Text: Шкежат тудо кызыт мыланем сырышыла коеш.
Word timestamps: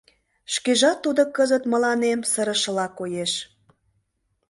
Шкежат 0.53 0.97
тудо 1.05 1.21
кызыт 1.35 1.63
мыланем 1.71 2.19
сырышыла 2.31 2.87
коеш. 2.99 3.33